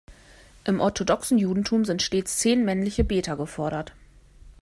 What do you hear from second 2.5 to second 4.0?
männliche Beter gefordert.